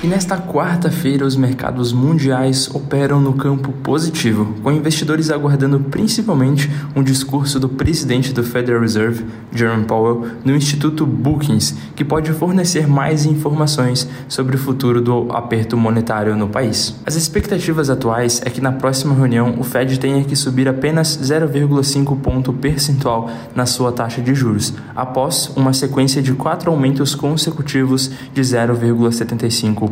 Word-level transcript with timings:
E 0.00 0.06
nesta 0.06 0.38
quarta-feira, 0.38 1.26
os 1.26 1.34
mercados 1.34 1.92
mundiais 1.92 2.72
operam 2.72 3.20
no 3.20 3.32
campo 3.32 3.72
positivo, 3.82 4.54
com 4.62 4.70
investidores 4.70 5.28
aguardando 5.28 5.80
principalmente 5.80 6.70
um 6.94 7.02
discurso 7.02 7.58
do 7.58 7.68
presidente 7.68 8.32
do 8.32 8.44
Federal 8.44 8.80
Reserve, 8.80 9.26
Jerome 9.52 9.86
Powell, 9.86 10.24
no 10.44 10.54
Instituto 10.54 11.04
Brookings, 11.04 11.74
que 11.96 12.04
pode 12.04 12.32
fornecer 12.32 12.86
mais 12.86 13.26
informações 13.26 14.08
sobre 14.28 14.54
o 14.54 14.58
futuro 14.58 15.00
do 15.00 15.32
aperto 15.32 15.76
monetário 15.76 16.36
no 16.36 16.46
país. 16.46 16.94
As 17.04 17.16
expectativas 17.16 17.90
atuais 17.90 18.40
é 18.44 18.50
que 18.50 18.60
na 18.60 18.70
próxima 18.70 19.16
reunião 19.16 19.56
o 19.58 19.64
Fed 19.64 19.98
tenha 19.98 20.22
que 20.22 20.36
subir 20.36 20.68
apenas 20.68 21.18
0,5 21.20 22.20
ponto 22.20 22.52
percentual 22.52 23.28
na 23.52 23.66
sua 23.66 23.90
taxa 23.90 24.22
de 24.22 24.32
juros, 24.32 24.72
após 24.94 25.50
uma 25.56 25.72
sequência 25.72 26.22
de 26.22 26.34
quatro 26.34 26.70
aumentos 26.70 27.16
consecutivos 27.16 28.12
de 28.32 28.42
0,75 28.42 29.87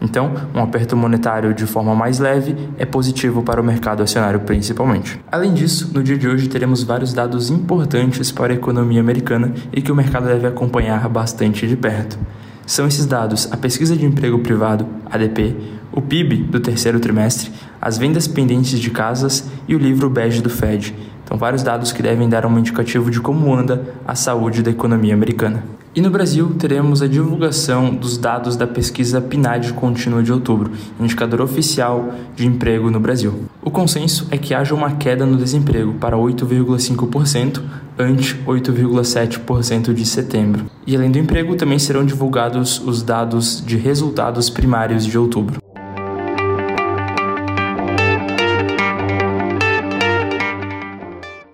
então, 0.00 0.32
um 0.54 0.60
aperto 0.60 0.96
monetário 0.96 1.52
de 1.52 1.66
forma 1.66 1.94
mais 1.94 2.18
leve 2.18 2.56
é 2.78 2.86
positivo 2.86 3.42
para 3.42 3.60
o 3.60 3.64
mercado 3.64 4.02
acionário 4.02 4.40
principalmente. 4.40 5.20
Além 5.30 5.52
disso, 5.52 5.90
no 5.92 6.02
dia 6.02 6.16
de 6.16 6.28
hoje 6.28 6.48
teremos 6.48 6.82
vários 6.82 7.12
dados 7.12 7.50
importantes 7.50 8.30
para 8.30 8.52
a 8.52 8.56
economia 8.56 9.00
americana 9.00 9.52
e 9.72 9.82
que 9.82 9.90
o 9.90 9.96
mercado 9.96 10.26
deve 10.26 10.46
acompanhar 10.46 11.08
bastante 11.08 11.66
de 11.66 11.76
perto. 11.76 12.18
São 12.64 12.86
esses 12.86 13.06
dados 13.06 13.48
a 13.50 13.56
pesquisa 13.56 13.96
de 13.96 14.04
emprego 14.04 14.38
privado, 14.40 14.86
ADP, 15.10 15.56
o 15.90 16.02
PIB 16.02 16.36
do 16.44 16.60
terceiro 16.60 17.00
trimestre, 17.00 17.50
as 17.80 17.96
vendas 17.96 18.28
pendentes 18.28 18.78
de 18.78 18.90
casas 18.90 19.48
e 19.66 19.74
o 19.74 19.78
livro 19.78 20.10
bege 20.10 20.42
do 20.42 20.50
Fed. 20.50 20.94
Então, 21.24 21.36
vários 21.36 21.62
dados 21.62 21.92
que 21.92 22.02
devem 22.02 22.28
dar 22.28 22.46
um 22.46 22.58
indicativo 22.58 23.10
de 23.10 23.20
como 23.20 23.54
anda 23.54 23.82
a 24.06 24.14
saúde 24.14 24.62
da 24.62 24.70
economia 24.70 25.14
americana. 25.14 25.77
E 25.94 26.00
no 26.00 26.10
Brasil, 26.10 26.54
teremos 26.58 27.02
a 27.02 27.08
divulgação 27.08 27.94
dos 27.94 28.18
dados 28.18 28.56
da 28.56 28.66
pesquisa 28.66 29.20
PNAD 29.20 29.72
contínua 29.72 30.22
de 30.22 30.32
outubro, 30.32 30.70
indicador 31.00 31.40
oficial 31.40 32.12
de 32.36 32.46
emprego 32.46 32.90
no 32.90 33.00
Brasil. 33.00 33.44
O 33.62 33.70
consenso 33.70 34.26
é 34.30 34.36
que 34.36 34.54
haja 34.54 34.74
uma 34.74 34.92
queda 34.92 35.24
no 35.24 35.36
desemprego 35.36 35.94
para 35.94 36.16
8,5%, 36.16 37.62
ante 37.98 38.36
8,7% 38.46 39.92
de 39.92 40.06
setembro. 40.06 40.66
E 40.86 40.94
além 40.94 41.10
do 41.10 41.18
emprego, 41.18 41.56
também 41.56 41.78
serão 41.78 42.04
divulgados 42.04 42.80
os 42.86 43.02
dados 43.02 43.62
de 43.66 43.76
resultados 43.76 44.48
primários 44.48 45.04
de 45.04 45.18
outubro. 45.18 45.60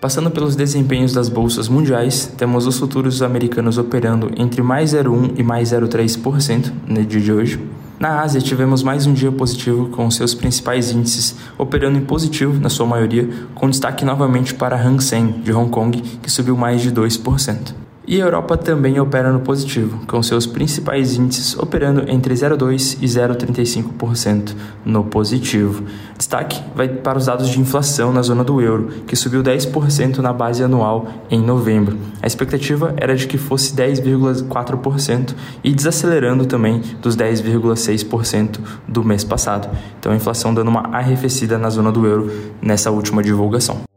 Passando 0.04 0.30
pelos 0.30 0.54
desempenhos 0.54 1.14
das 1.14 1.30
bolsas 1.30 1.66
mundiais, 1.66 2.30
temos 2.36 2.66
os 2.66 2.78
futuros 2.78 3.22
americanos 3.22 3.78
operando 3.78 4.30
entre 4.36 4.60
mais 4.60 4.92
0,1 4.92 5.32
e 5.38 5.42
mais 5.42 5.70
0,3% 5.70 6.70
no 6.86 7.02
dia 7.06 7.20
de 7.22 7.32
hoje. 7.32 7.66
Na 7.98 8.20
Ásia, 8.20 8.38
tivemos 8.38 8.82
mais 8.82 9.06
um 9.06 9.14
dia 9.14 9.32
positivo 9.32 9.88
com 9.88 10.10
seus 10.10 10.34
principais 10.34 10.90
índices 10.90 11.36
operando 11.56 11.96
em 11.96 12.04
positivo, 12.04 12.60
na 12.60 12.68
sua 12.68 12.84
maioria, 12.84 13.30
com 13.54 13.70
destaque 13.70 14.04
novamente 14.04 14.52
para 14.52 14.76
Hang 14.76 15.02
Seng, 15.02 15.40
de 15.42 15.54
Hong 15.54 15.70
Kong, 15.70 15.98
que 16.22 16.30
subiu 16.30 16.54
mais 16.54 16.82
de 16.82 16.92
2%. 16.92 17.83
E 18.06 18.20
a 18.20 18.24
Europa 18.26 18.58
também 18.58 19.00
opera 19.00 19.32
no 19.32 19.40
positivo, 19.40 20.06
com 20.06 20.22
seus 20.22 20.46
principais 20.46 21.16
índices 21.16 21.56
operando 21.56 22.04
entre 22.10 22.34
0,2% 22.34 22.98
e 23.00 23.06
0,35% 23.06 24.54
no 24.84 25.04
positivo. 25.04 25.84
Destaque 26.16 26.62
vai 26.76 26.86
para 26.86 27.16
os 27.16 27.26
dados 27.26 27.48
de 27.48 27.58
inflação 27.58 28.12
na 28.12 28.20
zona 28.20 28.44
do 28.44 28.60
euro, 28.60 28.88
que 29.06 29.16
subiu 29.16 29.42
10% 29.42 30.18
na 30.18 30.34
base 30.34 30.62
anual 30.62 31.08
em 31.30 31.40
novembro. 31.40 31.96
A 32.20 32.26
expectativa 32.26 32.92
era 32.98 33.16
de 33.16 33.26
que 33.26 33.38
fosse 33.38 33.74
10,4% 33.74 35.34
e 35.62 35.72
desacelerando 35.72 36.44
também 36.44 36.82
dos 37.00 37.16
10,6% 37.16 38.58
do 38.86 39.02
mês 39.02 39.24
passado. 39.24 39.74
Então 39.98 40.12
a 40.12 40.16
inflação 40.16 40.52
dando 40.52 40.68
uma 40.68 40.88
arrefecida 40.92 41.56
na 41.56 41.70
zona 41.70 41.90
do 41.90 42.06
euro 42.06 42.30
nessa 42.60 42.90
última 42.90 43.22
divulgação. 43.22 43.93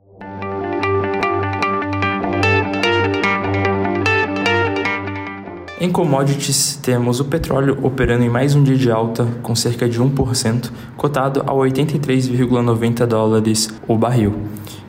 Em 5.80 5.92
commodities, 5.92 6.76
temos 6.82 7.20
o 7.20 7.26
petróleo 7.26 7.78
operando 7.84 8.24
em 8.24 8.30
mais 8.30 8.56
um 8.56 8.64
dia 8.64 8.76
de 8.76 8.90
alta, 8.90 9.28
com 9.44 9.56
cerca 9.56 9.88
de 9.88 10.02
1%, 10.02 10.72
cotado 10.96 11.42
a 11.42 11.54
83,90 11.54 13.06
dólares 13.06 13.70
o 13.88 13.96
barril. 13.96 14.34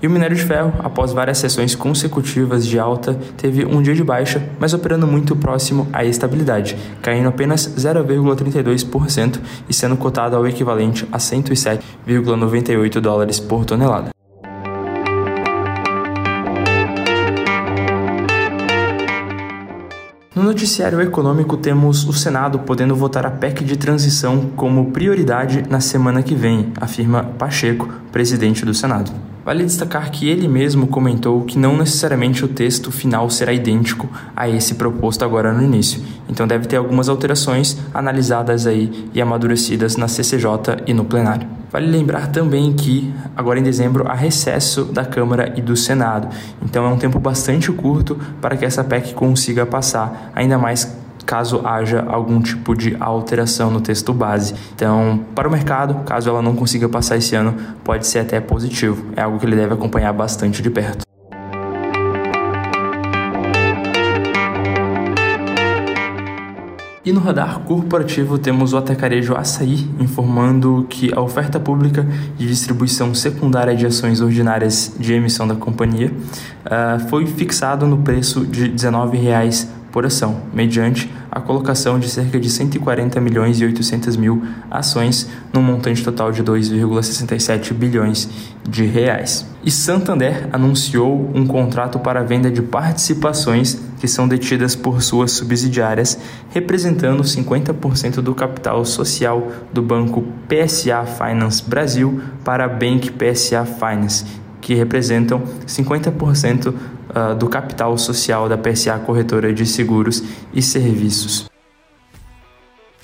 E 0.00 0.06
o 0.06 0.10
minério 0.10 0.34
de 0.34 0.42
ferro, 0.42 0.72
após 0.78 1.12
várias 1.12 1.36
sessões 1.36 1.74
consecutivas 1.74 2.66
de 2.66 2.78
alta, 2.78 3.12
teve 3.36 3.66
um 3.66 3.82
dia 3.82 3.94
de 3.94 4.02
baixa, 4.02 4.42
mas 4.58 4.72
operando 4.72 5.06
muito 5.06 5.36
próximo 5.36 5.86
à 5.92 6.06
estabilidade, 6.06 6.74
caindo 7.02 7.28
apenas 7.28 7.68
0,32% 7.68 9.40
e 9.68 9.74
sendo 9.74 9.94
cotado 9.94 10.36
ao 10.36 10.48
equivalente 10.48 11.06
a 11.12 11.18
107,98 11.18 12.98
dólares 12.98 13.38
por 13.38 13.66
tonelada. 13.66 14.17
No 20.38 20.44
noticiário 20.44 21.00
econômico, 21.00 21.56
temos 21.56 22.06
o 22.06 22.12
Senado 22.12 22.60
podendo 22.60 22.94
votar 22.94 23.26
a 23.26 23.30
PEC 23.30 23.64
de 23.64 23.76
transição 23.76 24.50
como 24.54 24.92
prioridade 24.92 25.64
na 25.68 25.80
semana 25.80 26.22
que 26.22 26.32
vem, 26.32 26.72
afirma 26.80 27.24
Pacheco, 27.24 27.88
presidente 28.12 28.64
do 28.64 28.72
Senado. 28.72 29.10
Vale 29.44 29.64
destacar 29.64 30.12
que 30.12 30.28
ele 30.28 30.46
mesmo 30.46 30.86
comentou 30.86 31.42
que 31.42 31.58
não 31.58 31.76
necessariamente 31.76 32.44
o 32.44 32.48
texto 32.48 32.92
final 32.92 33.28
será 33.28 33.52
idêntico 33.52 34.08
a 34.36 34.48
esse 34.48 34.76
proposto 34.76 35.24
agora 35.24 35.52
no 35.52 35.60
início, 35.60 36.00
então 36.28 36.46
deve 36.46 36.68
ter 36.68 36.76
algumas 36.76 37.08
alterações 37.08 37.76
analisadas 37.92 38.64
aí 38.64 39.10
e 39.12 39.20
amadurecidas 39.20 39.96
na 39.96 40.06
CCJ 40.06 40.84
e 40.86 40.94
no 40.94 41.04
plenário. 41.04 41.57
Vale 41.70 41.86
lembrar 41.86 42.28
também 42.28 42.72
que, 42.72 43.12
agora 43.36 43.58
em 43.58 43.62
dezembro, 43.62 44.06
há 44.08 44.14
recesso 44.14 44.84
da 44.84 45.04
Câmara 45.04 45.52
e 45.56 45.60
do 45.60 45.76
Senado. 45.76 46.28
Então 46.62 46.84
é 46.86 46.88
um 46.88 46.96
tempo 46.96 47.18
bastante 47.18 47.70
curto 47.70 48.18
para 48.40 48.56
que 48.56 48.64
essa 48.64 48.82
PEC 48.82 49.14
consiga 49.14 49.66
passar, 49.66 50.30
ainda 50.34 50.56
mais 50.56 50.96
caso 51.26 51.60
haja 51.62 52.02
algum 52.08 52.40
tipo 52.40 52.74
de 52.74 52.96
alteração 52.98 53.70
no 53.70 53.82
texto 53.82 54.14
base. 54.14 54.54
Então, 54.74 55.20
para 55.34 55.46
o 55.46 55.50
mercado, 55.50 56.02
caso 56.06 56.30
ela 56.30 56.40
não 56.40 56.56
consiga 56.56 56.88
passar 56.88 57.18
esse 57.18 57.36
ano, 57.36 57.54
pode 57.84 58.06
ser 58.06 58.20
até 58.20 58.40
positivo. 58.40 59.04
É 59.14 59.20
algo 59.20 59.38
que 59.38 59.44
ele 59.44 59.54
deve 59.54 59.74
acompanhar 59.74 60.12
bastante 60.14 60.62
de 60.62 60.70
perto. 60.70 61.07
E 67.08 67.12
no 67.12 67.20
radar 67.20 67.60
corporativo 67.60 68.36
temos 68.36 68.74
o 68.74 68.76
atacarejo 68.76 69.34
Açaí 69.34 69.88
informando 69.98 70.84
que 70.90 71.10
a 71.14 71.22
oferta 71.22 71.58
pública 71.58 72.06
de 72.36 72.46
distribuição 72.46 73.14
secundária 73.14 73.74
de 73.74 73.86
ações 73.86 74.20
ordinárias 74.20 74.94
de 74.98 75.14
emissão 75.14 75.48
da 75.48 75.54
companhia 75.54 76.12
uh, 76.12 77.08
foi 77.08 77.24
fixado 77.24 77.86
no 77.86 77.96
preço 77.96 78.44
de 78.44 78.64
R$ 78.64 78.72
19,00 78.72 79.68
por 79.90 80.04
ação, 80.04 80.42
mediante 80.52 81.10
a 81.30 81.40
colocação 81.40 81.98
de 81.98 82.08
cerca 82.08 82.38
de 82.38 82.48
140 82.48 83.20
milhões 83.20 83.60
e 83.60 83.64
800 83.64 84.16
mil 84.16 84.42
ações, 84.70 85.28
num 85.52 85.62
montante 85.62 86.02
total 86.02 86.32
de 86.32 86.42
2,67 86.42 87.72
bilhões 87.72 88.28
de 88.68 88.84
reais. 88.84 89.46
E 89.64 89.70
Santander 89.70 90.48
anunciou 90.52 91.30
um 91.34 91.46
contrato 91.46 91.98
para 91.98 92.20
a 92.20 92.22
venda 92.22 92.50
de 92.50 92.62
participações 92.62 93.78
que 93.98 94.06
são 94.06 94.28
detidas 94.28 94.74
por 94.74 95.02
suas 95.02 95.32
subsidiárias, 95.32 96.18
representando 96.50 97.22
50% 97.22 98.16
do 98.16 98.34
capital 98.34 98.84
social 98.84 99.48
do 99.72 99.82
banco 99.82 100.24
PSA 100.48 101.04
Finance 101.04 101.62
Brasil 101.68 102.20
para 102.44 102.64
a 102.64 102.68
Bank 102.68 103.10
PSA 103.12 103.64
Finance, 103.64 104.24
que 104.60 104.74
representam 104.74 105.42
50% 105.66 106.72
uh, 107.10 107.34
do 107.34 107.48
capital 107.48 107.96
social 107.98 108.48
da 108.48 108.56
PSA 108.56 108.98
Corretora 108.98 109.52
de 109.52 109.66
Seguros 109.66 110.22
e 110.52 110.62
Serviços. 110.62 111.48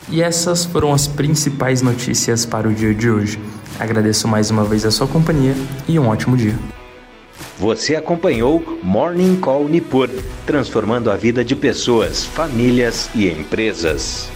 E 0.08 0.22
essas 0.22 0.64
foram 0.64 0.92
as 0.92 1.06
principais 1.06 1.80
notícias 1.82 2.44
para 2.44 2.68
o 2.68 2.74
dia 2.74 2.94
de 2.94 3.10
hoje. 3.10 3.40
Agradeço 3.78 4.28
mais 4.28 4.50
uma 4.50 4.64
vez 4.64 4.84
a 4.84 4.90
sua 4.90 5.06
companhia 5.06 5.54
e 5.88 5.98
um 5.98 6.08
ótimo 6.08 6.36
dia. 6.36 6.54
Você 7.58 7.96
acompanhou 7.96 8.62
Morning 8.82 9.36
Call 9.36 9.68
Nipur, 9.68 10.10
transformando 10.44 11.10
a 11.10 11.16
vida 11.16 11.44
de 11.44 11.56
pessoas, 11.56 12.24
famílias 12.24 13.08
e 13.14 13.28
empresas. 13.28 14.30